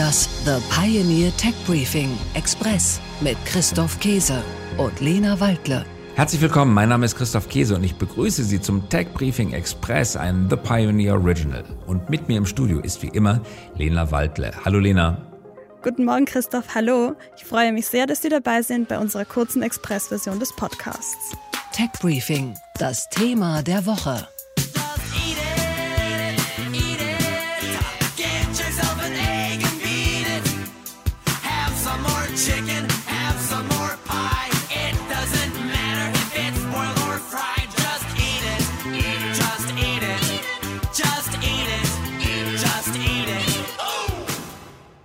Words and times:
Das 0.00 0.30
The 0.46 0.56
Pioneer 0.70 1.30
Tech 1.36 1.52
Briefing 1.66 2.16
Express 2.32 2.98
mit 3.20 3.36
Christoph 3.44 4.00
Käse 4.00 4.42
und 4.78 4.98
Lena 4.98 5.38
Waldle. 5.40 5.84
Herzlich 6.14 6.40
willkommen, 6.40 6.72
mein 6.72 6.88
Name 6.88 7.04
ist 7.04 7.16
Christoph 7.16 7.50
Käse 7.50 7.74
und 7.76 7.84
ich 7.84 7.96
begrüße 7.96 8.42
Sie 8.44 8.62
zum 8.62 8.88
Tech 8.88 9.08
Briefing 9.12 9.52
Express, 9.52 10.16
ein 10.16 10.48
The 10.48 10.56
Pioneer 10.56 11.16
Original. 11.16 11.64
Und 11.86 12.08
mit 12.08 12.28
mir 12.28 12.38
im 12.38 12.46
Studio 12.46 12.80
ist 12.80 13.02
wie 13.02 13.08
immer 13.08 13.42
Lena 13.76 14.10
Waldle. 14.10 14.52
Hallo 14.64 14.78
Lena. 14.78 15.18
Guten 15.82 16.06
Morgen 16.06 16.24
Christoph, 16.24 16.74
hallo. 16.74 17.14
Ich 17.36 17.44
freue 17.44 17.70
mich 17.70 17.86
sehr, 17.86 18.06
dass 18.06 18.22
Sie 18.22 18.30
dabei 18.30 18.62
sind 18.62 18.88
bei 18.88 18.98
unserer 18.98 19.26
kurzen 19.26 19.62
Express-Version 19.62 20.40
des 20.40 20.56
Podcasts. 20.56 21.36
Tech 21.74 21.90
Briefing, 22.00 22.54
das 22.78 23.10
Thema 23.10 23.62
der 23.62 23.84
Woche. 23.84 24.26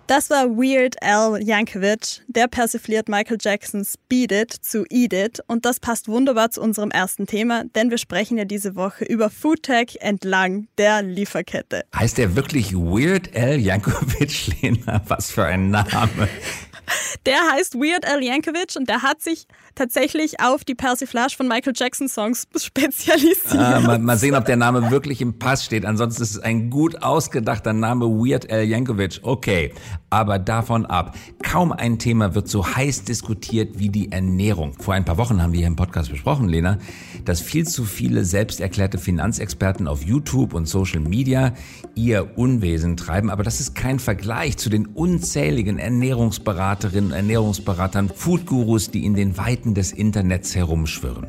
Das 0.07 0.29
war 0.29 0.45
Weird 0.49 1.01
Al 1.01 1.41
Yankovic. 1.41 2.21
Der 2.27 2.47
persifliert 2.47 3.09
Michael 3.09 3.39
Jacksons 3.41 3.95
Beat 4.07 4.31
It 4.31 4.51
zu 4.51 4.85
Eat 4.91 5.13
It. 5.13 5.39
Und 5.47 5.65
das 5.65 5.79
passt 5.79 6.07
wunderbar 6.07 6.51
zu 6.51 6.61
unserem 6.61 6.91
ersten 6.91 7.25
Thema, 7.25 7.63
denn 7.75 7.89
wir 7.89 7.97
sprechen 7.97 8.37
ja 8.37 8.45
diese 8.45 8.75
Woche 8.75 9.03
über 9.03 9.31
Foodtech 9.31 9.97
entlang 10.01 10.67
der 10.77 11.01
Lieferkette. 11.01 11.85
Heißt 11.95 12.19
der 12.19 12.35
wirklich 12.35 12.75
Weird 12.75 13.35
Al 13.35 13.57
Yankovic, 13.57 14.47
Lena? 14.61 15.01
Was 15.07 15.31
für 15.31 15.45
ein 15.45 15.71
Name. 15.71 16.29
Der 17.25 17.39
heißt 17.53 17.75
Weird 17.75 18.05
Al 18.05 18.23
Yankovic 18.23 18.75
und 18.77 18.87
der 18.87 19.01
hat 19.01 19.19
sich 19.19 19.47
tatsächlich 19.73 20.39
auf 20.41 20.63
die 20.63 20.75
Persiflage 20.75 21.33
von 21.35 21.47
Michael 21.47 21.73
Jackson 21.75 22.07
Songs 22.07 22.47
spezialisiert. 22.55 23.55
Ah, 23.55 23.79
mal, 23.79 23.97
mal, 23.97 24.17
sehen, 24.17 24.35
ob 24.35 24.45
der 24.45 24.57
Name 24.57 24.91
wirklich 24.91 25.21
im 25.21 25.39
Pass 25.39 25.65
steht. 25.65 25.85
Ansonsten 25.85 26.21
ist 26.21 26.31
es 26.31 26.39
ein 26.39 26.69
gut 26.69 27.01
ausgedachter 27.01 27.73
Name, 27.73 28.05
Weird 28.05 28.51
Al 28.51 28.63
Yankovic. 28.63 29.21
Okay, 29.23 29.73
aber 30.11 30.37
davon 30.37 30.85
ab. 30.85 31.15
Kaum 31.41 31.71
ein 31.71 31.97
Thema 31.97 32.35
wird 32.35 32.47
so 32.47 32.65
heiß 32.75 33.05
diskutiert 33.05 33.79
wie 33.79 33.89
die 33.89 34.11
Ernährung. 34.11 34.73
Vor 34.79 34.93
ein 34.93 35.03
paar 35.03 35.17
Wochen 35.17 35.41
haben 35.41 35.51
wir 35.51 35.59
hier 35.59 35.67
im 35.67 35.75
Podcast 35.75 36.11
besprochen, 36.11 36.47
Lena, 36.47 36.77
dass 37.25 37.41
viel 37.41 37.67
zu 37.67 37.85
viele 37.85 38.23
selbsterklärte 38.23 38.99
Finanzexperten 38.99 39.87
auf 39.87 40.03
YouTube 40.03 40.53
und 40.53 40.67
Social 40.67 40.99
Media 40.99 41.53
ihr 41.95 42.37
Unwesen 42.37 42.97
treiben. 42.97 43.31
Aber 43.31 43.43
das 43.43 43.59
ist 43.59 43.73
kein 43.73 43.97
Vergleich 43.97 44.57
zu 44.57 44.69
den 44.69 44.85
unzähligen 44.85 45.79
Ernährungsberaterinnen, 45.79 47.14
Ernährungsberatern, 47.15 48.09
Foodgurus, 48.09 48.91
die 48.91 49.05
in 49.05 49.15
den 49.15 49.37
weiten 49.37 49.73
des 49.73 49.91
Internets 49.91 50.55
herumschwirren. 50.55 51.27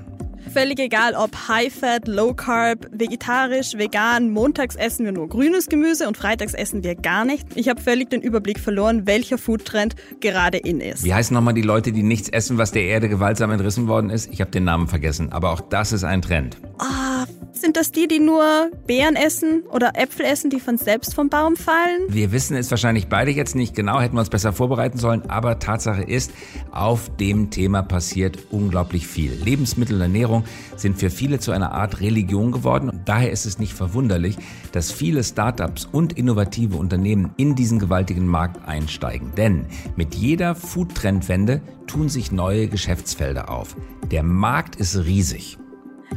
Völlig 0.53 0.79
egal, 0.79 1.15
ob 1.15 1.49
High-Fat, 1.49 2.09
Low-Carb, 2.09 2.87
vegetarisch, 2.91 3.75
vegan, 3.75 4.31
montags 4.31 4.75
essen 4.75 5.05
wir 5.05 5.13
nur 5.13 5.29
grünes 5.29 5.69
Gemüse 5.69 6.07
und 6.09 6.17
freitags 6.17 6.55
essen 6.55 6.83
wir 6.83 6.95
gar 6.95 7.25
nicht. 7.25 7.47
Ich 7.57 7.69
habe 7.69 7.83
völlig 7.83 8.09
den 8.09 8.23
Überblick 8.23 8.59
verloren, 8.59 9.07
welcher 9.07 9.39
Foodtrend 9.39 9.97
gerade 10.21 10.57
in 10.57 10.81
ist. 10.81 11.05
Wie 11.05 11.13
heißen 11.13 11.35
nochmal 11.35 11.53
die 11.53 11.63
Leute, 11.63 11.93
die 11.93 12.03
nichts 12.03 12.29
essen, 12.29 12.59
was 12.59 12.71
der 12.71 12.85
Erde 12.85 13.09
gewaltsam 13.09 13.51
entrissen 13.51 13.87
worden 13.87 14.09
ist? 14.09 14.33
Ich 14.33 14.41
habe 14.41 14.51
den 14.51 14.65
Namen 14.65 14.89
vergessen, 14.89 15.31
aber 15.31 15.51
auch 15.51 15.61
das 15.61 15.93
ist 15.93 16.05
ein 16.05 16.23
Trend. 16.23 16.57
Ah, 16.79 17.06
sind 17.53 17.77
das 17.77 17.93
die, 17.93 18.09
die 18.09 18.21
nur 18.21 18.71
Beeren 18.87 19.17
essen 19.17 19.63
oder 19.73 19.93
Äpfel 19.97 20.27
essen, 20.27 20.51
die 20.51 20.61
von 20.61 20.79
selbst 20.79 21.15
vom 21.15 21.29
Baum 21.29 21.57
fallen? 21.57 22.03
Wir 22.09 22.33
wissen 22.33 22.57
es 22.57 22.71
wahrscheinlich 22.71 23.09
beide 23.09 23.31
jetzt 23.31 23.55
nicht 23.55 23.75
genau, 23.75 24.01
hätten 24.01 24.15
wir 24.15 24.21
uns 24.21 24.31
besser 24.31 24.53
vorbereiten 24.53 24.99
sollen, 24.99 25.29
aber 25.29 25.59
Tatsache 25.59 26.03
ist, 26.03 26.33
auf 26.71 27.15
dem 27.17 27.51
Thema 27.51 27.83
passiert 27.83 28.39
unglaublich 28.51 29.07
viel. 29.07 29.33
Lebensmittel 29.33 29.97
und 29.97 30.03
Ernährung 30.03 30.45
sind 30.77 30.99
für 30.99 31.11
viele 31.11 31.39
zu 31.39 31.53
einer 31.53 31.73
Art 31.73 32.01
Religion 32.01 32.53
geworden 32.53 32.91
und 32.91 33.09
daher 33.09 33.31
ist 33.31 33.47
es 33.47 33.59
nicht 33.59 33.73
verwunderlich, 33.75 34.37
dass 34.73 34.93
viele 34.93 35.25
Startups 35.25 35.89
und 35.91 36.13
innovative 36.13 36.77
Unternehmen 36.77 37.33
in 37.37 37.55
diesen 37.55 37.79
gewaltigen 37.79 38.27
Markt 38.27 38.67
einsteigen. 38.69 39.33
Denn 39.37 39.67
mit 39.97 40.15
jeder 40.15 40.55
Food-Trendwende 40.55 41.63
tun 41.87 42.09
sich 42.09 42.33
neue 42.33 42.69
Geschäftsfelder 42.69 43.51
auf. 43.51 43.77
Der 44.11 44.23
Markt 44.23 44.77
ist 44.77 44.97
riesig. 44.97 45.59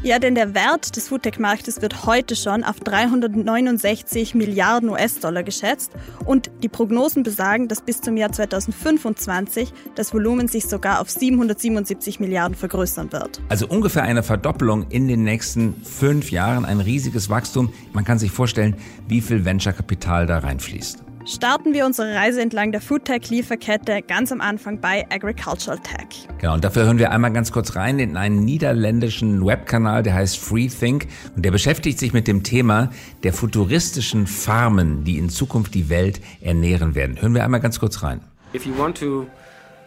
Ja, 0.02 0.18
denn 0.18 0.36
der 0.36 0.54
Wert 0.54 0.96
des 0.96 1.10
Foodtech-Marktes 1.10 1.82
wird 1.82 2.06
heute 2.06 2.36
schon 2.38 2.64
auf 2.64 2.80
369 2.80 4.34
Milliarden 4.34 4.90
US-Dollar 4.90 5.44
geschätzt 5.44 5.92
und 6.26 6.50
die 6.64 6.70
Prognosen 6.70 7.24
besagen, 7.24 7.68
dass 7.68 7.82
bis 7.82 8.00
zum 8.00 8.16
Jahr 8.16 8.32
2025 8.32 9.74
das 9.96 10.14
Volumen 10.14 10.48
sich 10.48 10.68
sogar 10.68 11.02
auf 11.02 11.10
777 11.10 12.22
Milliarden 12.22 12.56
vergrößern 12.56 13.12
wird. 13.12 13.42
Also 13.50 13.68
ungefähr 13.68 14.04
eine 14.04 14.24
Verdoppelung 14.24 14.86
in 14.90 15.10
den 15.10 15.24
nächsten 15.24 15.76
fünf 15.84 16.32
Jahren, 16.32 16.64
ein 16.64 16.80
riesiges 16.80 17.30
Wachstum. 17.30 17.74
Man 17.92 18.06
kann 18.06 18.20
sich 18.20 18.32
vorstellen, 18.32 18.76
wie 19.08 19.20
viel 19.20 19.44
Venture-Kapital 19.44 20.28
da 20.28 20.40
reinfließt 20.40 21.09
starten 21.30 21.74
wir 21.74 21.86
unsere 21.86 22.16
Reise 22.16 22.42
entlang 22.42 22.72
der 22.72 22.82
Foodtech-Lieferkette 22.82 24.02
ganz 24.02 24.32
am 24.32 24.42
Anfang 24.42 24.80
bei 24.80 25.06
Agricultural 25.10 25.78
Tech. 25.80 26.28
Genau, 26.40 26.56
und 26.56 26.64
dafür 26.64 26.86
hören 26.86 26.98
wir 26.98 27.12
einmal 27.12 27.32
ganz 27.32 27.52
kurz 27.52 27.76
rein 27.76 28.00
in 28.00 28.18
einen 28.18 28.44
niederländischen 28.44 29.46
Webkanal, 29.46 30.02
der 30.04 30.16
heißt 30.16 30.38
FreeThink 30.38 31.08
und 31.36 31.46
der 31.46 31.52
beschäftigt 31.52 32.00
sich 32.00 32.14
mit 32.14 32.28
dem 32.28 32.44
Thema 32.44 32.90
der 33.24 33.34
futuristischen 33.34 34.26
Farmen, 34.26 35.04
die 35.04 35.18
in 35.18 35.30
Zukunft 35.30 35.76
die 35.76 35.90
Welt 35.90 36.20
ernähren 36.42 36.96
werden. 36.96 37.22
Hören 37.22 37.36
wir 37.36 37.44
einmal 37.44 37.60
ganz 37.60 37.80
kurz 37.80 38.02
rein. 38.02 38.22
If 38.54 38.66
you 38.66 38.76
want 38.76 38.98
to 38.98 39.28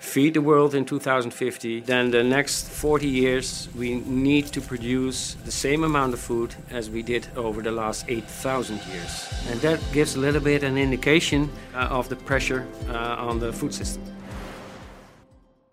feed 0.02 0.34
the 0.34 0.42
world 0.42 0.74
in 0.74 0.84
2050, 0.84 1.80
then 1.80 2.10
the 2.10 2.22
next 2.22 2.68
40 2.68 3.06
years 3.06 3.68
we 3.76 3.94
need 4.00 4.46
to 4.46 4.60
produce 4.60 5.34
the 5.44 5.52
same 5.52 5.84
amount 5.84 6.12
of 6.12 6.20
food 6.20 6.54
as 6.70 6.90
we 6.90 7.02
did 7.02 7.26
over 7.36 7.62
the 7.62 7.70
last 7.70 8.04
8,000 8.08 8.80
years. 8.92 9.32
And 9.48 9.60
that 9.60 9.80
gives 9.92 10.16
a 10.16 10.18
little 10.18 10.40
bit 10.40 10.64
an 10.64 10.76
indication 10.76 11.50
uh, 11.74 11.98
of 11.98 12.08
the 12.08 12.16
pressure 12.16 12.66
uh, 12.88 13.16
on 13.28 13.38
the 13.38 13.52
food 13.52 13.72
system. 13.72 14.11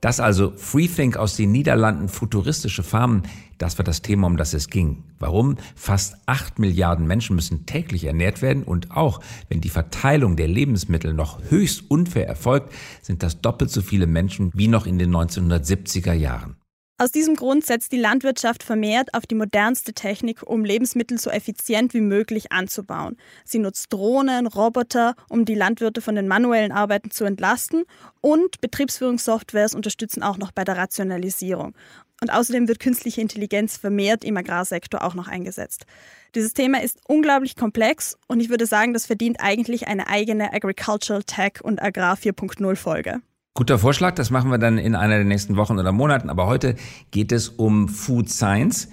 Das 0.02 0.22
also 0.22 0.54
Freethink 0.56 1.18
aus 1.18 1.36
den 1.36 1.52
Niederlanden, 1.52 2.08
futuristische 2.08 2.84
Farmen, 2.84 3.24
das 3.58 3.78
war 3.78 3.84
das 3.84 4.02
Thema, 4.02 4.28
um 4.28 4.38
das 4.38 4.54
es 4.54 4.70
ging. 4.70 5.04
Warum? 5.20 5.58
Fast 5.76 6.16
acht 6.26 6.58
Milliarden 6.60 7.06
Menschen 7.06 7.36
müssen 7.36 7.66
täglich 7.66 8.06
ernährt 8.06 8.42
werden 8.42 8.64
und 8.64 8.92
auch 8.92 9.20
wenn 9.50 9.60
die 9.60 9.70
Verteilung 9.70 10.38
der 10.38 10.48
Lebensmittel 10.48 11.14
noch 11.14 11.42
höchst 11.50 11.92
unfair 11.92 12.28
erfolgt, 12.28 12.74
sind 13.02 13.24
das 13.24 13.42
doppelt 13.42 13.72
so 13.72 13.82
viele 13.82 14.08
Menschen 14.08 14.52
wie 14.54 14.70
noch 14.70 14.86
in 14.86 14.98
den 14.98 15.12
1970er 15.12 16.14
Jahren. 16.14 16.56
Aus 17.02 17.14
diesem 17.14 17.38
Grund 17.38 17.66
setzt 17.66 17.94
die 17.94 17.98
Landwirtschaft 17.98 18.62
vermehrt 18.62 19.14
auf 19.14 19.26
die 19.26 19.36
modernste 19.36 19.94
Technik, 19.94 20.44
um 20.46 20.66
Lebensmittel 20.66 21.18
so 21.18 21.30
effizient 21.30 21.94
wie 21.94 22.02
möglich 22.02 22.52
anzubauen. 22.52 23.16
Sie 23.46 23.60
nutzt 23.60 23.94
Drohnen, 23.94 24.48
Roboter, 24.48 25.16
um 25.30 25.46
die 25.46 25.56
Landwirte 25.56 26.02
von 26.02 26.16
den 26.16 26.28
manuellen 26.28 26.74
Arbeiten 26.74 27.10
zu 27.10 27.24
entlasten 27.24 27.86
und 28.20 28.60
Betriebsführungssoftwares 28.60 29.76
unterstützen 29.76 30.24
auch 30.24 30.38
noch 30.38 30.52
bei 30.52 30.66
der 30.66 30.76
Rationalisierung. 30.76 31.74
Und 32.20 32.34
außerdem 32.34 32.68
wird 32.68 32.82
künstliche 32.82 33.22
Intelligenz 33.22 33.78
vermehrt 33.78 34.26
im 34.26 34.36
Agrarsektor 34.36 35.02
auch 35.02 35.16
noch 35.16 35.30
eingesetzt. 35.30 35.86
Dieses 36.36 36.54
Thema 36.54 36.84
ist 36.84 37.00
unglaublich 37.08 37.56
komplex 37.56 38.18
und 38.28 38.42
ich 38.42 38.50
würde 38.50 38.66
sagen, 38.66 38.94
das 38.94 39.06
verdient 39.06 39.38
eigentlich 39.40 39.88
eine 39.88 40.08
eigene 40.08 40.52
Agricultural 40.52 41.24
Tech 41.24 41.62
und 41.64 41.82
Agrar 41.82 42.18
4.0 42.18 42.76
Folge. 42.76 43.22
Guter 43.60 43.78
Vorschlag, 43.78 44.16
das 44.16 44.30
machen 44.30 44.52
wir 44.52 44.58
dann 44.58 44.78
in 44.78 44.96
einer 44.96 45.16
der 45.16 45.26
nächsten 45.26 45.58
Wochen 45.58 45.80
oder 45.80 45.92
Monaten. 45.92 46.30
Aber 46.30 46.48
heute 46.48 46.76
geht 47.12 47.34
es 47.34 47.50
um 47.50 47.90
Food 47.90 48.30
Science. 48.30 48.88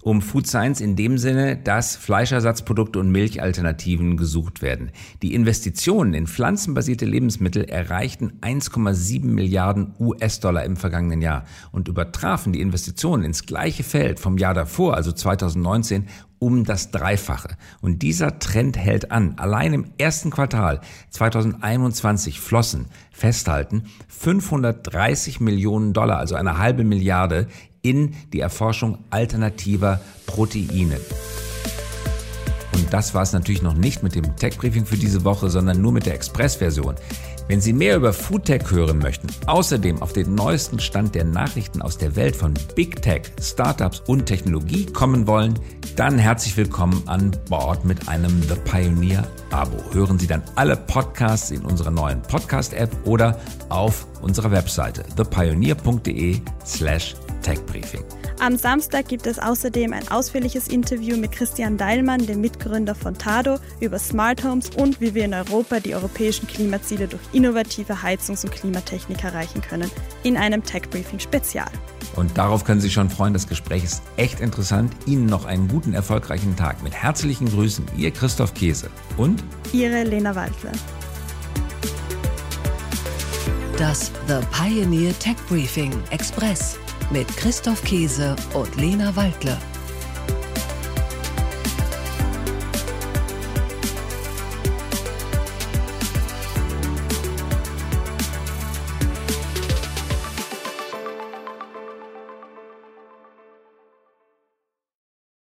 Um 0.00 0.22
Food 0.22 0.46
Science 0.46 0.80
in 0.80 0.94
dem 0.94 1.18
Sinne, 1.18 1.56
dass 1.56 1.96
Fleischersatzprodukte 1.96 3.00
und 3.00 3.10
Milchalternativen 3.10 4.16
gesucht 4.16 4.62
werden. 4.62 4.92
Die 5.22 5.34
Investitionen 5.34 6.14
in 6.14 6.28
pflanzenbasierte 6.28 7.04
Lebensmittel 7.04 7.64
erreichten 7.64 8.34
1,7 8.42 9.24
Milliarden 9.24 9.94
US-Dollar 9.98 10.62
im 10.66 10.76
vergangenen 10.76 11.20
Jahr 11.20 11.44
und 11.72 11.88
übertrafen 11.88 12.52
die 12.52 12.60
Investitionen 12.60 13.24
ins 13.24 13.44
gleiche 13.44 13.82
Feld 13.82 14.20
vom 14.20 14.38
Jahr 14.38 14.54
davor, 14.54 14.94
also 14.94 15.10
2019, 15.10 16.06
um 16.42 16.64
das 16.64 16.90
Dreifache. 16.90 17.50
Und 17.80 18.02
dieser 18.02 18.40
Trend 18.40 18.76
hält 18.76 19.12
an. 19.12 19.34
Allein 19.36 19.74
im 19.74 19.84
ersten 19.96 20.30
Quartal 20.30 20.80
2021 21.10 22.40
flossen, 22.40 22.86
festhalten, 23.12 23.84
530 24.08 25.38
Millionen 25.38 25.92
Dollar, 25.92 26.18
also 26.18 26.34
eine 26.34 26.58
halbe 26.58 26.82
Milliarde, 26.82 27.46
in 27.80 28.14
die 28.32 28.40
Erforschung 28.40 28.98
alternativer 29.10 30.00
Proteine. 30.26 30.98
Und 32.74 32.92
das 32.92 33.14
war 33.14 33.22
es 33.22 33.32
natürlich 33.32 33.62
noch 33.62 33.74
nicht 33.74 34.02
mit 34.02 34.16
dem 34.16 34.34
Tech 34.34 34.58
Briefing 34.58 34.84
für 34.84 34.96
diese 34.96 35.22
Woche, 35.22 35.48
sondern 35.48 35.80
nur 35.80 35.92
mit 35.92 36.06
der 36.06 36.14
Express-Version. 36.14 36.96
Wenn 37.52 37.60
Sie 37.60 37.74
mehr 37.74 37.96
über 37.96 38.14
Foodtech 38.14 38.70
hören 38.70 38.96
möchten, 38.96 39.26
außerdem 39.46 40.00
auf 40.00 40.14
den 40.14 40.34
neuesten 40.34 40.78
Stand 40.78 41.14
der 41.14 41.24
Nachrichten 41.24 41.82
aus 41.82 41.98
der 41.98 42.16
Welt 42.16 42.34
von 42.34 42.54
Big 42.74 43.02
Tech, 43.02 43.24
Startups 43.42 44.00
und 44.06 44.24
Technologie 44.24 44.86
kommen 44.86 45.26
wollen, 45.26 45.58
dann 45.94 46.18
herzlich 46.18 46.56
willkommen 46.56 47.02
an 47.04 47.30
Bord 47.50 47.84
mit 47.84 48.08
einem 48.08 48.42
The 48.44 48.54
Pioneer 48.54 49.28
Abo. 49.50 49.76
Hören 49.92 50.18
Sie 50.18 50.26
dann 50.26 50.42
alle 50.54 50.78
Podcasts 50.78 51.50
in 51.50 51.60
unserer 51.60 51.90
neuen 51.90 52.22
Podcast-App 52.22 52.88
oder 53.04 53.38
auf 53.68 54.06
unserer 54.22 54.50
Webseite 54.50 55.04
thepioneer.de 55.14 56.40
slash 56.64 57.14
techbriefing. 57.42 58.04
Am 58.40 58.56
Samstag 58.56 59.06
gibt 59.08 59.26
es 59.26 59.38
außerdem 59.38 59.92
ein 59.92 60.08
ausführliches 60.08 60.68
Interview 60.68 61.16
mit 61.16 61.32
Christian 61.32 61.76
Deilmann, 61.76 62.26
dem 62.26 62.40
Mitgründer 62.40 62.94
von 62.94 63.14
Tado, 63.14 63.58
über 63.80 63.98
Smart 63.98 64.42
Homes 64.42 64.70
und 64.70 65.00
wie 65.00 65.14
wir 65.14 65.24
in 65.24 65.34
Europa 65.34 65.80
die 65.80 65.94
europäischen 65.94 66.46
Klimaziele 66.46 67.06
durch 67.06 67.22
innovative 67.32 68.02
Heizungs- 68.02 68.44
und 68.44 68.52
Klimatechnik 68.52 69.22
erreichen 69.22 69.60
können, 69.62 69.90
in 70.22 70.36
einem 70.36 70.64
Tech 70.64 70.90
Briefing 70.90 71.20
Spezial. 71.20 71.70
Und 72.16 72.36
darauf 72.36 72.64
können 72.64 72.80
Sie 72.80 72.86
sich 72.86 72.94
schon 72.94 73.10
freuen. 73.10 73.32
Das 73.32 73.48
Gespräch 73.48 73.84
ist 73.84 74.02
echt 74.16 74.40
interessant. 74.40 74.92
Ihnen 75.06 75.26
noch 75.26 75.44
einen 75.44 75.68
guten, 75.68 75.94
erfolgreichen 75.94 76.56
Tag. 76.56 76.82
Mit 76.82 76.94
herzlichen 76.94 77.48
Grüßen, 77.48 77.86
Ihr 77.96 78.10
Christoph 78.10 78.54
Käse 78.54 78.90
und 79.16 79.42
Ihre 79.72 80.04
Lena 80.04 80.34
Waldler. 80.34 80.72
Das 83.78 84.12
The 84.28 84.40
Pioneer 84.52 85.18
Tech 85.18 85.36
Briefing 85.48 85.92
Express 86.10 86.78
mit 87.12 87.28
Christoph 87.36 87.82
Käse 87.82 88.34
und 88.54 88.74
Lena 88.76 89.14
Waldle. 89.14 89.58